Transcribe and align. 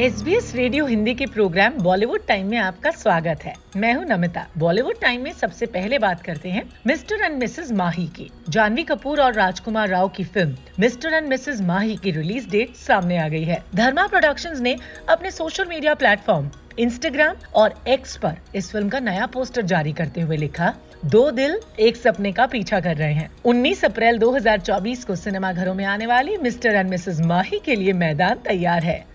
S 0.00 0.20
B 0.22 0.34
S 0.34 0.54
radio 0.56 0.84
Hindi 0.86 1.14
के 1.14 1.26
programme 1.26 1.72
Bollywood 1.74 2.20
time 2.26 2.46
में 2.50 2.56
आपका 2.58 2.90
स्वागत 2.90 3.42
है। 3.44 3.52
मैं 3.76 3.92
हूँ 3.94 4.04
नमिता। 4.04 4.46
बॉलीवुड 4.58 5.00
टाइम 5.00 5.22
में 5.22 5.32
सबसे 5.32 5.66
पहले 5.66 5.98
बात 5.98 6.22
करते 6.22 6.48
हैं 6.48 6.62
मिस्टर 6.86 7.24
एंड 7.24 7.36
मिसेस 7.38 7.72
माही 7.72 8.06
की 8.08 8.30
जानवी 8.48 8.82
कपूर 8.82 9.20
और 9.20 9.34
राजकुमार 9.34 9.88
राव 9.88 10.08
की 10.08 10.24
फ़िल्म। 10.26 10.56
मिस्टर 10.80 11.14
एंड 11.14 11.28
मिसेस 11.28 11.60
माही 11.62 11.96
की 11.96 12.10
रिलीज़ 12.10 12.48
डेट 12.50 12.74
सामने 12.76 13.18
आ 13.18 13.26
गई 13.28 13.42
है। 13.44 13.62
धर्मा 13.74 14.06
प्रोडक्शंस 14.06 14.60
ने 14.60 14.76
अपने 15.08 15.30
सोशल 15.30 15.66
मीडिया 15.68 15.94
प्लेटफॉर्म 15.94 16.50
इंस्टाग्राम 16.78 17.36
और 17.54 17.74
एक्स 17.88 18.16
पर 18.16 18.36
इस 18.54 18.70
फ़िल्म 18.72 18.88
का 18.88 19.00
नया 19.00 19.26
पोस्टर 19.26 19.62
जारी 19.64 19.92
करते 19.92 20.20
हुए 20.20 20.36
लिखा, 20.36 20.74
दो 21.04 21.30
दिल, 21.30 21.60
एक 21.80 21.96
सपने 21.96 22.32
का 22.32 22.46
पीछा 22.46 22.80
कर 22.80 22.96
रहे 22.96 23.12
हैं। 23.12 23.30
19 23.44 23.84
अप्रैल 23.84 24.18
2024 24.18 25.04
को 25.04 25.16
सिनेमा 25.16 25.52
घरों 25.52 25.74
में 25.74 25.84
आने 25.84 26.06
वाली 26.06 26.36
मिस्टर 26.38 26.74
एंड 26.74 26.90
मिसेस 26.90 27.20
माही 27.26 27.60
के 27.64 27.76
लिए 27.76 27.92
मैदान 27.92 28.38
तैयार 28.44 28.82
है। 28.82 29.09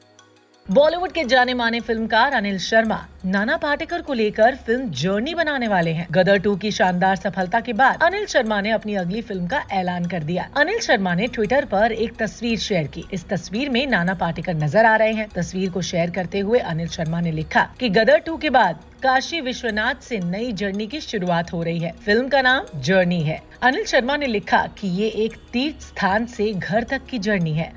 बॉलीवुड 0.69 1.11
के 1.11 1.23
जाने 1.23 1.53
माने 1.53 1.79
फिल्मकार 1.79 2.33
अनिल 2.33 2.57
शर्मा, 2.57 2.97
नाना 3.25 3.57
पाटेकर 3.57 4.01
को 4.01 4.13
लेकर 4.13 4.55
फ़िल्म 4.57 4.89
जर्नी 4.91 5.33
बनाने 5.35 5.67
वाले 5.67 5.91
हैं। 5.91 6.07
गदर 6.11 6.37
टू 6.37 6.55
की 6.55 6.71
शानदार 6.71 7.15
सफलता 7.15 7.59
के 7.59 7.73
बाद 7.73 8.03
अनिल 8.03 8.25
शर्मा 8.25 8.59
ने 8.61 8.71
अपनी 8.71 8.95
अगली 8.95 9.21
फ़िल्म 9.21 9.47
का 9.47 9.61
ऐलान 9.71 10.05
कर 10.05 10.23
दिया। 10.23 10.47
अनिल 10.57 10.79
शर्मा 10.79 11.13
ने 11.15 11.27
ट्विटर 11.27 11.65
पर 11.65 11.91
एक 11.91 12.15
तस्वीर 12.20 12.57
शेयर 12.59 12.87
की। 12.87 13.05
इस 13.13 13.27
तस्वीर 13.29 13.70
में 13.70 13.85
नाना 13.87 14.13
पाटेकर 14.13 14.55
नज़र 14.55 14.85
आ 14.85 14.95
रहे 14.95 15.13
हैं। 15.13 15.27
तस्वीर 15.29 15.70
को 15.70 15.81
शेयर 15.81 16.09
करते 16.09 16.39
हुए 16.39 16.59
अनिल 16.65 16.87
शर्मा 16.87 17.21
ने 17.21 17.31
लिखा 17.31 17.67
कि 17.79 17.89
गदर 17.91 18.17
टू 18.17 18.37
के 18.37 18.49
बाद 18.49 18.79
काशी 19.03 19.41
विश्वनाथ 19.41 20.01
से 20.01 20.20
नई 20.21 20.51
जर्नी 20.53 20.87
की 20.87 21.01
शुरुआत 21.01 21.53
हो 21.53 21.63
रही 21.63 21.79
है। 21.79 21.93
फ़िल्म 22.05 22.27
का 22.27 22.41
नाम 22.41 22.79
जर्नी 22.81 23.21
है। 23.21 23.41
अनिल 23.61 23.85
शर्मा 23.85 24.17
ने 24.17 24.27
लिखा 24.27 24.67
कि 24.79 24.87
ये 24.97 25.07
एक 25.25 25.37
तीर्थ 25.53 25.81
स्थान 25.84 26.25
से 26.25 26.53
घर 26.53 26.84
तक 26.84 27.05
की 27.05 27.20
जर्नी 27.20 27.53
है। 27.53 27.73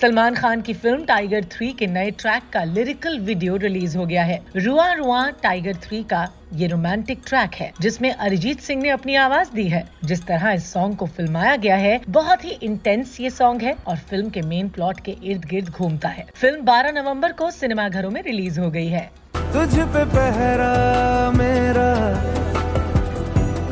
सलमान 0.00 0.34
खान 0.34 0.60
की 0.60 0.72
फ़िल्म 0.74 1.04
टाइगर 1.04 1.44
थ्री 1.44 1.70
के 1.72 1.86
नए 1.86 2.10
ट्रैक 2.10 2.42
का 2.52 2.62
लिरिकल 2.64 3.18
वीडियो 3.18 3.56
रिलीज़ 3.56 3.96
हो 3.98 4.04
गया 4.06 4.22
है। 4.24 4.40
रुआ 4.56 4.90
रुआ 4.92 5.28
टाइगर 5.42 5.76
थ्री 5.82 6.02
का 6.02 6.26
ये 6.54 6.66
रोमांटिक 6.66 7.22
ट्रैक 7.26 7.54
है, 7.54 7.72
जिसमें 7.80 8.10
अरिजीत 8.10 8.60
सिंह 8.60 8.82
ने 8.82 8.90
अपनी 8.90 9.14
आवाज़ 9.16 9.52
दी 9.54 9.66
है। 9.68 9.82
जिस 10.04 10.26
तरह 10.26 10.50
इस 10.50 10.72
सॉन्ग 10.72 10.96
को 10.96 11.06
फिल्माया 11.06 11.56
गया 11.56 11.76
है, 11.76 12.00
बहुत 12.08 12.44
ही 12.44 12.50
इंटेंस 12.62 13.16
ये 13.20 13.30
सॉन्ग 13.30 13.62
है 13.62 13.76
और 13.86 13.96
फ़िल्म 14.10 14.30
के 14.30 14.42
मेन 14.42 14.68
प्लॉट 14.68 15.00
के 15.00 15.16
इर्द 15.24 15.44
गिर्द 15.44 15.68
घूमता 15.68 16.08
है। 16.08 16.26
फ़िल्म 16.34 16.64
12 16.64 16.92
नवंबर 16.92 17.32
को 17.32 17.50
सिनेमाघरों 17.50 18.10
में 18.10 18.22
रिलीज़ 18.22 18.60
हो 18.60 18.70
गई 18.70 18.88
है। 18.88 19.10
तुझ 19.36 19.78
पे 19.78 20.04
पहरा 20.14 21.30
मेरा, 21.30 21.88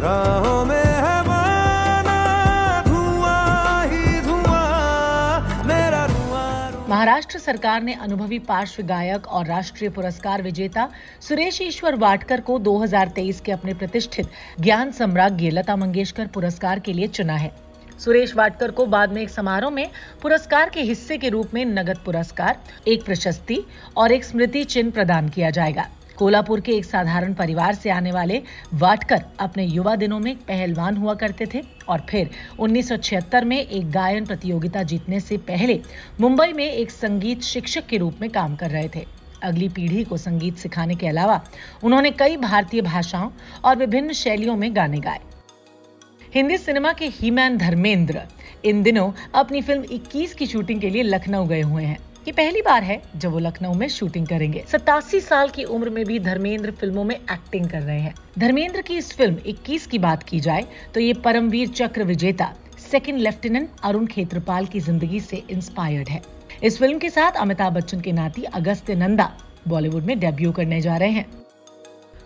राहों 0.02 0.64
में 0.64 0.73
महाराष्ट्र 6.94 7.38
सरकार 7.38 7.82
ने 7.82 7.92
अनुभवी 7.92 8.38
पार्श्व 8.38 8.82
गायक 8.82 9.26
और 9.26 9.46
राष्ट्रीय 9.46 9.90
पुरस्कार 9.90 10.42
विजेता 10.42 10.88
सुरेश 11.20 11.60
ईश्वर 11.62 11.94
वाटकर 11.94 12.40
को 12.40 12.58
2023 12.58 13.40
के 13.40 13.52
अपने 13.52 13.74
प्रतिष्ठित 13.74 14.28
ज्ञान 14.60 14.90
सम्राज्ञ 14.90 15.50
लता 15.50 15.76
मंगेशकर 15.76 16.26
पुरस्कार 16.26 16.78
के 16.78 16.92
लिए 16.92 17.08
चुना 17.08 17.36
है। 17.36 17.50
सुरेश 17.98 18.34
वाटकर 18.36 18.70
को 18.70 18.86
बाद 18.86 19.12
में 19.12 19.20
एक 19.22 19.30
समारोह 19.30 19.70
में 19.70 19.90
पुरस्कार 20.22 20.70
के 20.70 20.82
हिस्से 20.82 21.18
के 21.18 21.28
रूप 21.28 21.54
में 21.54 21.64
नगद 21.64 21.98
पुरस्कार, 22.04 22.60
एक 22.88 23.04
प्रशस्ति 23.04 23.60
और 23.96 24.12
एक 24.12 24.24
स्मृति 24.24 24.64
चिन्ह 24.64 24.90
प्रदान 24.90 25.28
किया 25.28 25.50
जाएगा। 25.50 25.88
कोलापुर 26.18 26.60
के 26.60 26.72
एक 26.72 26.84
साधारण 26.84 27.32
परिवार 27.34 27.74
से 27.74 27.90
आने 27.90 28.12
वाले 28.12 28.42
वाटकर 28.74 29.24
अपने 29.40 29.64
युवा 29.64 29.94
दिनों 29.96 30.18
में 30.20 30.34
पहलवान 30.38 30.96
हुआ 30.96 31.14
करते 31.14 31.46
थे 31.54 31.62
और 31.88 32.06
फिर 32.10 32.30
1976 32.60 33.44
में 33.44 33.56
एक 33.56 33.90
गायन 33.90 34.26
प्रतियोगिता 34.26 34.82
जीतने 34.82 35.20
से 35.20 35.36
पहले 35.48 35.80
मुंबई 36.20 36.52
में 36.52 36.64
एक 36.64 36.90
संगीत 36.90 37.42
शिक्षक 37.42 37.86
के 37.86 37.96
रूप 37.96 38.20
में 38.20 38.30
काम 38.30 38.56
कर 38.56 38.70
रहे 38.70 38.89
थे। 38.96 39.06
अगली 39.42 39.68
पीढ़ी 39.68 40.05
को 40.05 40.16
संगीत 40.16 40.56
सिखाने 40.56 40.94
के 40.94 41.06
अलावा 41.06 41.40
उन्होंने 41.84 42.11
कई 42.11 42.36
भारतीय 42.36 42.83
भाषाओं 42.83 43.30
और 43.64 43.77
विभिन्न 43.77 44.12
शैलियों 44.12 44.56
में 44.56 44.74
गाने 44.77 45.00
गाए। 45.00 45.20
हिंदी 46.34 46.56
सिनेमा 46.58 46.92
के 46.92 47.06
हीमैन 47.06 47.58
धर्मेंद्र 47.58 48.22
इन 48.64 48.83
दिनों 48.83 49.10
अपनी 49.34 49.62
फ़िल्म 49.62 49.84
21 49.92 50.34
की 50.34 50.46
शूटिंग 50.46 50.80
के 50.80 50.90
लिए 50.90 51.02
लखनऊ 51.02 51.46
गए 51.46 51.60
हुए 51.60 51.84
हैं। 51.84 51.98
ये 52.27 52.33
पहली 52.33 52.61
बार 52.62 52.83
है 52.83 53.01
जब 53.17 53.30
वो 53.30 53.39
लखनऊ 53.39 53.74
में 53.74 53.89
शूटिंग 53.89 54.27
करेंगे। 54.27 54.64
सतासी 54.68 55.20
साल 55.20 55.48
की 55.48 55.64
उम्र 55.64 55.90
में 55.90 56.05
भी 56.05 56.18
धर्मेंद्र 56.20 56.70
फ़िल्मों 56.70 57.05
में 57.05 57.14
एक्टिंग 57.14 57.68
कर 57.70 57.80
रहे 57.80 57.98
हैं। 58.01 58.14
धर्मेंद्र 58.39 58.83
की 58.83 58.96
इस 58.96 59.12
फ़िल्म 59.12 59.39
21 59.46 59.86
की 59.86 59.98
बात 59.98 60.23
की 60.23 60.40
जाए 60.40 60.64
तो 60.95 61.01
ये 61.01 61.13
परमवीर 61.24 61.68
चक्र 61.70 62.05
विजेता 62.05 62.52
सेकेंड 62.80 63.18
लेफ्टिनेंट 63.18 63.68
अरुण 63.84 64.07
खेत्रपाल 64.07 64.67
की 64.67 64.80
ज़िंदगी 64.80 65.20
से 65.20 65.42
इंस्पायर्ड 65.51 66.08
है। 66.08 66.23
इस 66.63 66.79
फ़िल्म 66.79 66.98
के 66.98 67.11
साथ 67.11 67.36
अमिताभ 67.36 67.74
बच्चन 67.74 68.01
के 68.01 68.13
नाती 68.13 68.45
अगस्त्य 68.45 68.95
नंदा 68.95 69.33
बॉलीवुड 69.68 70.05
में 70.05 70.18
डेब्यू 70.20 70.52
करने 70.52 70.80
जा 70.80 70.96
रहे 70.96 71.11
हैं। 71.11 71.43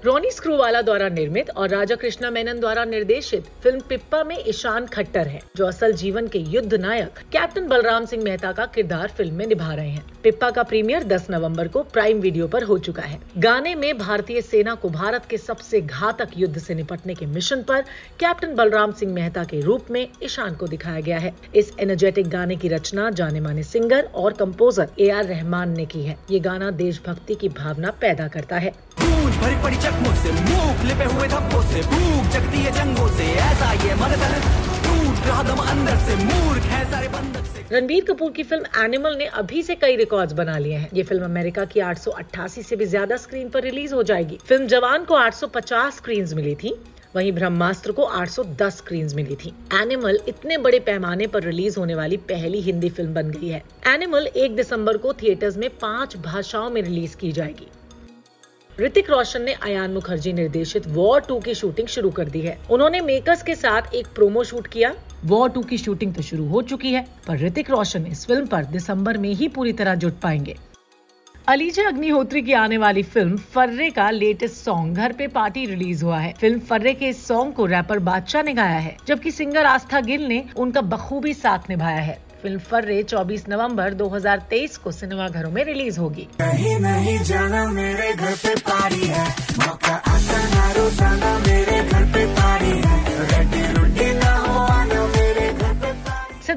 रोनी 0.04 0.30
स्क्रूवाला 0.30 0.80
द्वारा 0.82 1.08
निर्मित 1.08 1.48
और 1.50 1.68
राजा 1.68 1.94
कृष्णा 1.96 2.28
मेनन 2.30 2.58
द्वारा 2.60 2.84
निर्देशित 2.84 3.46
फ़िल्म 3.62 3.80
पिप्पा 3.88 4.22
में 4.24 4.36
ईशान 4.48 4.84
खट्टर 4.86 5.28
है, 5.28 5.40
जो 5.56 5.66
असल 5.66 5.92
जीवन 5.92 6.26
के 6.28 6.38
युद्ध 6.38 6.74
नायक 6.74 7.18
कैप्टन 7.32 7.66
बलराम 7.68 8.04
सिंह 8.06 8.22
मेहता 8.24 8.52
का 8.52 8.66
किरदार 8.66 9.08
फ़िल्म 9.08 9.34
में 9.34 9.46
निभा 9.46 9.72
रहे 9.74 9.88
हैं। 9.88 10.04
पिप्पा 10.22 10.50
का 10.50 10.62
प्रीमियर 10.62 11.04
10 11.04 11.26
नवंबर 11.30 11.68
को 11.68 11.82
प्राइम 11.84 12.20
वीडियो 12.20 12.46
पर 12.48 12.62
हो 12.62 12.78
चुका 12.78 13.02
है। 13.02 13.18
गाने 13.38 13.74
में 13.74 13.98
भारतीय 13.98 14.40
सेना 14.42 14.74
को 14.74 14.88
भारत 14.90 15.26
के 15.30 15.38
सबसे 15.38 15.80
घातक 15.80 16.38
युद्ध 16.38 16.58
से 16.58 16.74
निपटने 16.74 17.14
के 17.14 17.26
मिशन 17.26 17.62
पर 17.62 17.82
कैप्टन 18.20 18.54
बलराम 18.54 18.92
सिंह 18.92 19.12
मेहता 19.12 19.44
के 19.44 19.60
रूप 19.60 19.90
में 19.90 20.06
ईशान 20.22 20.54
को 20.54 20.66
दिखाया 20.66 21.00
गया 21.00 21.18
है। 21.18 21.34
इस 21.54 21.72
एनर्जेटिक 21.80 22.28
गाने 22.28 22.56
की 22.56 22.68
रचना 22.68 23.10
जाने 23.12 23.40
माने 23.40 23.62
सिंगर 23.64 24.08
और 24.14 24.32
कंपोजर 24.34 24.90
ए 25.00 25.10
आर 25.10 25.24
रहमान 25.24 25.76
ने 25.76 25.86
की 25.86 26.04
है। 26.04 26.16
ये 26.30 26.40
गाना 26.40 26.70
देशभक्ति 26.78 27.34
की 27.34 27.48
भावना 27.58 27.90
पैदा 28.00 28.28
करता 28.28 28.56
है। 28.56 28.72
भरी 29.40 29.62
पड़ी 29.62 29.76
चकमों 29.76 30.14
से, 30.14 30.32
मुँह 30.32 30.82
लिपे 30.88 31.04
हुए 31.04 31.28
धब्बों 31.28 31.62
से, 31.62 31.82
भूख 31.82 32.32
जगती 32.32 32.58
है 32.58 32.72
जंगों 32.72 33.08
से, 33.08 33.32
ऐसा 33.42 33.72
ये 33.84 33.94
बंधक 33.94 34.66
रणबीर 37.72 38.04
कपूर 38.04 38.30
की 38.32 38.42
फ़िल्म 38.42 38.82
एनिमल 38.84 39.16
ने 39.16 39.24
अभी 39.40 39.62
से 39.62 39.74
कई 39.74 39.96
रिकॉर्ड्स 39.96 40.32
बना 40.32 40.56
लिए 40.58 40.74
हैं। 40.74 40.88
ये 40.94 41.02
फ़िल्म 41.02 41.24
अमेरिका 41.24 41.64
की 41.64 41.80
888 41.80 42.62
से 42.62 42.76
भी 42.76 42.86
ज़्यादा 42.86 43.16
स्क्रीन 43.16 43.48
पर 43.48 43.62
रिलीज़ 43.62 43.94
हो 43.94 44.02
जाएगी। 44.02 44.38
फ़िल्म 44.48 44.66
जवान 44.66 45.04
को 45.04 45.14
850 45.14 45.96
स्क्रीन 45.96 46.28
मिली 46.36 46.54
थी, 46.54 46.74
वहीं 47.16 47.32
ब्रह्मास्त्र 47.32 47.92
को 47.92 48.02
810 48.02 48.76
स्क्रीन 48.76 49.10
मिली 49.14 49.36
थी। 49.36 49.54
एनिमल 49.74 50.20
इतने 50.28 50.58
बड़े 50.58 50.78
पैमाने 50.80 51.26
पर 51.26 51.42
रिलीज़ 51.42 51.78
होने 51.78 51.94
वाली 51.94 52.16
पहली 52.16 52.60
हिंदी 52.60 52.88
फ़िल्म 52.90 53.14
बन 53.14 53.30
गई 53.30 53.48
है। 53.48 53.62
एनिमल 53.86 54.26
एक 54.26 54.56
दिसंबर 54.56 54.96
को 54.96 55.12
थिएटर्स 55.12 55.56
में 55.56 55.68
पाँच 55.70 56.16
भाषाओं 56.16 56.70
में 56.70 56.82
रिलीज़ 56.82 57.16
की 57.16 57.32
जाएगी। 57.32 57.68
ऋतिक 58.80 59.08
रोशन 59.10 59.42
ने 59.42 59.52
अयान 59.52 59.90
मुखर्जी 59.90 60.32
निर्देशित 60.32 60.86
वॉर 60.88 61.20
टू 61.20 61.38
की 61.40 61.54
शूटिंग 61.54 61.88
शुरू 61.88 62.10
कर 62.10 62.28
दी 62.28 62.40
है। 62.40 62.56
उन्होंने 62.70 63.00
मेकर्स 63.00 63.42
के 63.42 63.54
साथ 63.54 63.94
एक 63.94 64.06
प्रोमो 64.06 64.44
शूट 64.44 64.66
किया। 64.66 64.92
वॉर 65.24 65.50
टू 65.50 65.62
की 65.62 65.78
शूटिंग 65.78 66.14
तो 66.14 66.22
शुरू 66.22 66.46
हो 66.48 66.62
चुकी 66.62 66.92
है, 66.92 67.04
पर 67.26 67.38
ऋतिक 67.38 67.70
रोशन 67.70 68.06
इस 68.06 68.24
फ़िल्म 68.26 68.46
पर 68.46 68.64
दिसंबर 68.66 69.18
में 69.18 69.28
ही 69.30 69.48
पूरी 69.48 69.72
तरह 69.72 69.94
जुट 69.94 70.20
पाएँगे। 70.20 70.56
अलीजा 71.48 71.86
अग्निहोत्री 71.88 72.42
की 72.42 72.52
आने 72.52 72.78
वाली 72.78 73.02
फ़िल्म 73.02 73.36
फर्रे 73.54 73.90
का 73.90 74.08
लेटेस्ट 74.10 74.56
सॉन्ग 74.56 74.96
घर 74.96 75.12
पे 75.12 75.26
पार्टी 75.28 75.64
रिलीज़ 75.66 76.04
हुआ 76.04 76.18
है। 76.18 76.32
फ़िल्म 76.40 76.60
फर्रे 76.60 76.94
के 76.94 77.08
इस 77.08 77.26
सॉन्ग 77.26 77.54
को 77.54 77.66
रैपर 77.66 77.98
बादशाह 78.00 78.42
ने 78.42 78.54
गाया 78.54 78.78
है, 78.78 78.96
जबकि 79.06 79.30
सिंगर 79.30 79.66
आस्था 79.66 80.00
गिल 80.02 80.26
ने 80.26 80.44
उनका 80.56 80.80
बखूबी 80.86 81.34
साथ 81.34 81.70
निभाया 81.70 82.00
है। 82.00 82.18
फ़िल्म 82.42 82.58
फर्रे 82.58 83.02
24 83.02 83.48
नवंबर 83.48 83.94
2023 83.94 84.76
को 84.76 84.92
सिनेमा 84.92 85.28
घरों 85.28 85.50
में 85.50 85.62
रिलीज़ 85.64 85.98
होगी। 86.00 86.28
नहीं 86.40 86.78
नहीं, 86.80 87.18
जाना 87.24 87.64
मेरे 87.70 88.12
घर 88.12 88.34
पे 88.34 88.54
पारी 88.60 89.06
है। 89.06 89.26
मौका 89.58 89.94
आता 89.94 90.38
ना 90.54 90.70
रोज़ाना 90.72 91.38
मेरे 91.38 91.82
घर 91.82 92.04
पे 92.14 92.26
पारी 92.34 92.76
है। 92.86 92.98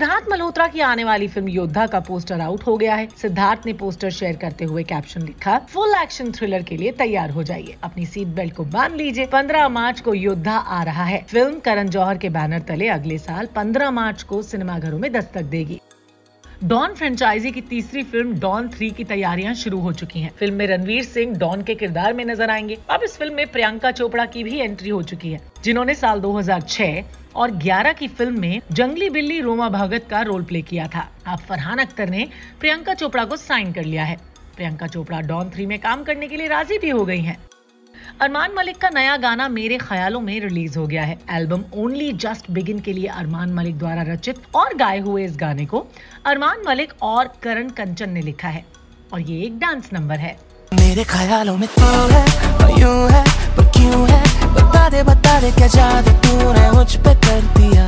सिद्धार्थ 0.02 0.26
मल्होत्रा 0.32 0.66
की 0.68 0.80
आने 0.80 1.04
वाली 1.04 1.28
फ़िल्म 1.28 1.48
योद्धा 1.48 1.86
का 1.88 2.00
पोस्टर 2.00 2.40
आउट 2.42 2.64
हो 2.68 2.76
गया 2.78 2.94
है। 2.96 3.08
सिद्धार्थ 3.18 3.66
ने 3.66 3.74
पोस्टर 3.74 4.10
शेयर 4.10 4.36
करते 4.36 4.66
हुए 4.66 4.84
कैप्शन 4.84 5.22
लिखा, 5.22 5.58
फुल 5.70 5.94
एक्शन 6.02 6.32
थ्रिलर 6.32 6.64
के 6.64 6.78
लिए 6.78 6.92
तैयार 6.92 7.32
हो 7.32 7.44
जाइए। 7.44 7.76
अपनी 7.84 8.06
सीट 8.06 8.28
बेल्ट 8.28 8.56
को 8.56 8.64
बाँध 8.64 8.96
लीजिए। 8.96 9.26
15 9.26 9.68
मार्च 9.70 10.00
को 10.00 10.14
योद्धा 10.14 10.58
आ 10.58 10.82
रहा 10.84 11.04
है। 11.04 11.24
फ़िल्म 11.24 11.60
करण 11.60 11.90
जौहर 11.90 12.18
के 12.18 12.30
बैनर 12.30 12.62
तले 12.68 12.88
अगले 12.90 13.18
साल 13.18 13.48
15 13.56 13.92
मार्च 13.92 14.24
को 14.24 14.42
सिनेमाघरों 14.42 15.00
में 15.00 15.12
दस्तक 15.14 15.44
देगी। 15.46 15.80
डॉन 16.64 16.94
फ्रेंचाइजी 16.94 17.52
की 17.52 17.62
तीसरी 17.62 18.02
फ़िल्म 18.04 18.40
डॉन 18.40 18.68
थ्री 18.70 18.90
की 18.92 19.04
तैयारियाँ 19.04 19.54
शुरू 19.54 19.80
हो 19.82 19.92
चुकी 19.94 20.20
हैं। 20.20 20.32
फ़िल्म 20.40 20.56
में 20.56 20.66
रणवीर 20.68 21.04
सिंह 21.04 21.34
डॉन 21.38 21.62
के 21.64 21.76
किरदार 21.76 22.14
में 22.14 22.24
नज़र 22.26 22.50
आएँगे 22.50 22.78
अब 22.90 23.04
इस 23.04 23.18
फ़िल्म 23.18 23.36
में 23.36 23.48
प्रियंका 23.48 23.92
चोपड़ा 23.92 24.26
की 24.26 24.44
भी 24.44 24.60
एंट्री 24.60 24.90
हो 24.90 25.02
चुकी 25.04 25.32
है, 25.32 25.40
जिन्होंने 25.64 25.96
साल 25.96 26.22
2006 26.22 27.04
और 27.36 27.52
11 27.58 27.94
की 27.94 28.08
फ़िल्म 28.10 28.40
में 28.42 28.62
जंगली 28.72 29.10
बिल्ली 29.10 29.40
रोमा 29.42 29.70
भगत 29.72 30.08
का 30.10 30.22
रोल 30.22 30.44
प्ले 30.44 30.62
किया 30.62 30.88
था 30.88 31.08
अब 31.28 31.40
फरहान 31.40 31.80
अख्तर 31.80 32.10
ने 32.10 32.28
प्रियंका 32.60 32.94
चोपड़ा 32.94 33.26
को 33.26 33.38
साइन 33.38 33.72
कर 33.74 33.84
लिया 33.84 34.04
है 34.04 34.18
प्रियंका 34.56 34.88
चोपड़ा 34.88 35.22
डॉन 35.22 35.50
थ्री 35.50 35.66
में 35.66 35.80
काम 35.80 36.04
करने 36.04 36.28
के 36.28 36.38
लिए 36.38 36.48
राज़ी 36.48 36.78
भी 36.78 36.90
हो 36.90 37.06
गई 37.06 37.22
हैं। 37.22 37.38
अरमान 38.22 38.52
मलिक 38.56 38.78
का 38.78 38.90
नया 38.90 39.16
गाना 39.18 39.48
मेरे 39.50 39.78
ख्यालों 39.78 40.20
में 40.22 40.40
रिलीज़ 40.40 40.78
हो 40.80 40.86
गया 40.88 41.04
है। 41.04 41.18
एल्बम 41.30 41.64
ओनली 41.74 42.12
जस्ट 42.14 42.50
बिगिन 42.52 42.80
के 42.80 42.94
लिए 42.94 43.08
अरमान 43.10 43.54
मलिक 43.54 43.78
द्वारा 43.78 44.02
रचित 44.08 44.42
और 44.56 44.74
गाए 44.78 45.00
हुए 45.00 45.24
इस 45.26 45.38
गाने 45.38 45.66
को 45.66 45.80
अरमान 46.26 46.62
मलिक 46.68 46.94
और 47.02 47.32
करण 47.44 47.70
कंचन 47.70 48.10
ने 48.10 48.22
लिखा 48.22 48.48
है। 48.48 48.64
और 49.14 49.22
ये 49.22 49.42
एक 49.46 49.58
डांस 49.60 49.90
नंबर 49.94 50.20
है। 50.20 50.36
मेरे 50.74 51.04
ख्यालों 51.04 51.56
में 51.58 51.68
तू 51.70 51.86
है 52.12 52.24
और 52.56 52.80
यूँ 52.80 53.10
है 53.12 53.24
पर 53.58 53.72
क्यों 53.78 54.08
है? 54.10 54.22
बता 54.54 54.88
दे 54.90 55.04
बता 55.04 55.40
दे 55.42 55.52
क्या 55.52 55.68
जादू 55.68 56.14
तूने 56.20 56.70
मुझ 56.72 56.96
पे 56.98 57.14
कर 57.26 57.42
दिया? 57.58 57.88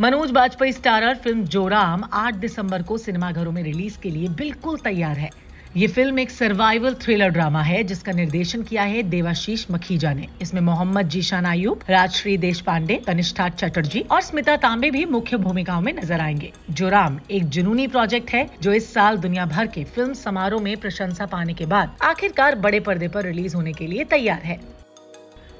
मनोज 0.00 0.30
बाजपेयी 0.30 0.72
स्टारर 0.72 1.14
फ़िल्म 1.14 1.44
जोराम 1.46 2.04
8 2.14 2.34
दिसंबर 2.34 2.82
को 2.82 2.98
सिनेमाघरों 2.98 3.52
में 3.52 3.62
रिलीज़ 3.62 3.98
के 3.98 4.10
लिए 4.10 4.28
बिल्कुल 4.28 4.78
तैयार 4.84 5.16
है। 5.16 5.30
ये 5.76 5.86
फ़िल्म 5.86 6.18
एक 6.18 6.30
सर्वाइवल 6.30 6.94
थ्रिलर 7.02 7.28
ड्रामा 7.28 7.60
है, 7.62 7.82
जिसका 7.84 8.12
निर्देशन 8.12 8.62
किया 8.62 8.82
है 8.82 9.02
देवाशीष 9.02 9.64
मखीजा 9.70 10.12
ने। 10.14 10.26
इसमें 10.42 10.60
मोहम्मद 10.60 11.08
जीशान 11.08 11.46
आयूब 11.46 11.84
राजश्री 11.90 12.36
देश 12.38 12.60
पांडे 12.60 12.96
कनिष्ठा 13.06 13.48
चटर्जी 13.48 14.00
और 14.02 14.20
स्मिता 14.22 14.56
तांबे 14.56 14.90
भी 14.90 15.04
मुख्य 15.06 15.36
भूमिकाओं 15.36 15.80
में 15.80 15.92
नज़र 15.92 16.20
आएँगे। 16.20 16.52
जोराम 16.70 17.18
एक 17.30 17.48
जुनूनी 17.48 17.86
प्रोजेक्ट 17.86 18.30
है, 18.30 18.46
जो 18.62 18.72
इस 18.72 18.92
साल 18.94 19.16
दुनिया 19.18 19.46
भर 19.46 19.66
के 19.66 19.84
फ़िल्म 19.86 20.12
समारोह 20.14 20.62
में 20.62 20.76
प्रशंसा 20.76 21.26
पाने 21.26 21.54
के 21.54 21.66
बाद 21.66 21.96
आखिरकार 22.02 22.54
बड़े 22.58 22.80
पर्दे 22.82 23.08
पर 23.08 23.24
रिलीज़ 23.24 23.56
होने 23.56 23.72
के 23.72 23.86
लिए 23.86 24.04
तैयार 24.04 24.42
है। 24.42 24.60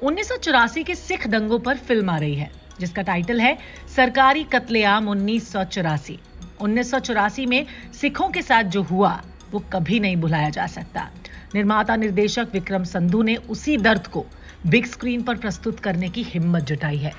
उन्नीस 0.03 0.29
सौ 0.29 0.37
चौरासी 0.37 0.83
के 0.83 0.95
सिख 0.95 1.27
दंगों 1.27 1.59
पर 1.59 1.77
फ़िल्म 1.79 2.09
आ 2.09 2.17
रही 2.17 2.35
है, 2.35 2.51
जिसका 2.79 3.01
टाइटल 3.01 3.41
है 3.41 3.57
सरकारी 3.95 4.43
कत्लेआम 4.53 5.09
उन्नीस 5.09 5.51
सौ 5.51 7.45
में 7.47 7.65
सिखों 7.93 8.29
के 8.29 8.41
साथ 8.41 8.63
जो 8.65 8.81
हुआ 8.83 9.21
वो 9.53 9.63
कभी 9.73 9.99
नहीं 9.99 10.15
भुलाया 10.17 10.49
जा 10.49 10.67
सकता। 10.67 11.09
निर्माता 11.55 11.95
निर्देशक 11.95 12.47
विक्रम 12.53 12.83
संधू 12.83 13.21
ने 13.21 13.35
उसी 13.35 13.77
दर्द 13.77 14.07
को 14.07 14.25
बिग 14.67 14.85
स्क्रीन 14.85 15.21
पर 15.21 15.37
प्रस्तुत 15.37 15.79
करने 15.79 16.09
की 16.09 16.23
हिम्मत 16.23 16.63
जुटाई 16.63 16.97
है। 16.97 17.11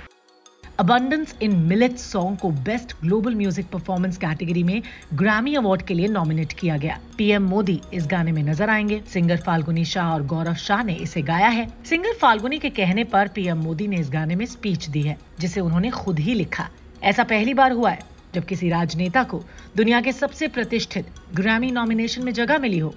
अबंडेंस 0.78 1.34
इन 1.42 1.56
मिलेट 1.56 1.96
सॉन्ग 1.96 2.38
को 2.38 2.50
best 2.50 2.92
global 3.00 3.34
music 3.34 3.66
performance 3.66 4.16
category 4.16 4.62
में 4.62 4.82
ग्रैमी 5.14 5.54
अवार्ड 5.54 5.82
के 5.82 5.94
लिए 5.94 6.08
नॉमिनेट 6.08 6.52
किया 6.52 6.76
गया। 6.76 6.98
पीएम 7.18 7.42
मोदी 7.42 7.80
इस 7.94 8.06
गाने 8.06 8.32
में 8.32 8.42
नज़र 8.42 8.70
आएँगे। 8.70 9.00
सिंगर 9.08 9.36
फाल्गुनी 9.36 9.84
शाह 9.84 10.12
और 10.12 10.22
गौरव 10.22 10.54
शाह 10.54 10.82
ने 10.82 10.94
इसे 10.94 11.22
गाया 11.22 11.48
है। 11.48 11.66
सिंगर 11.84 12.12
फाल्गुनी 12.12 12.58
के 12.58 12.70
कहने 12.70 13.04
पर 13.04 13.28
पीएम 13.28 13.58
मोदी 13.58 13.88
ने 13.88 13.96
इस 13.96 14.10
गाने 14.10 14.34
में 14.34 14.46
स्पीच 14.46 14.88
दी 14.88 15.02
है, 15.02 15.16
जिसे 15.40 15.60
उन्होंने 15.60 15.90
खुद 15.90 16.18
ही 16.18 16.34
लिखा। 16.34 16.68
ऐसा 17.02 17.24
पहली 17.24 17.54
बार 17.54 17.72
हुआ 17.72 17.90
है। 17.90 18.13
जब 18.34 18.44
किसी 18.44 18.68
राजनेता 18.68 19.22
को 19.24 19.42
दुनिया 19.76 20.00
के 20.00 20.12
सबसे 20.12 20.48
प्रतिष्ठित 20.48 21.06
ग्रैमी 21.34 21.70
नॉमिनेशन 21.70 22.24
में 22.24 22.32
जगह 22.32 22.58
मिली 22.58 22.78
हो 22.78 22.94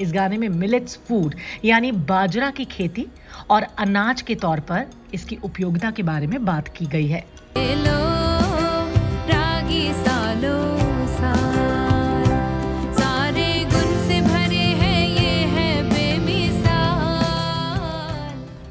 इस 0.00 0.12
गाने 0.12 0.36
में 0.38 0.48
मिलेट्स 0.48 0.98
फ़ूड 1.08 1.34
यानी 1.64 1.92
बाजरा 2.08 2.50
की 2.50 2.64
खेती 2.64 3.06
और 3.50 3.66
अनाज 3.78 4.22
के 4.22 4.34
तौर 4.44 4.60
पर 4.70 4.86
इसकी 5.14 5.38
उपयोगिता 5.44 5.90
के 5.90 6.02
बारे 6.02 6.26
में 6.26 6.44
बात 6.44 6.68
की 6.76 6.86
गई 6.86 7.06
है। 7.06 7.24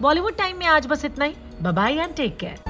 बॉलीवुड 0.02 0.36
टाइम 0.38 0.58
में 0.58 0.66
आज 0.66 0.86
बस 0.88 1.06
इतना 1.06 1.26
ही। 1.26 1.34
Bye 1.64 1.94
and 1.94 2.14
take 2.16 2.38
care 2.38 2.69